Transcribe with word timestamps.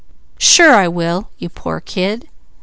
Sure 0.39 0.73
I 0.73 0.87
will, 0.87 1.29
you 1.37 1.47
poor 1.47 1.79
kid!" 1.79 2.27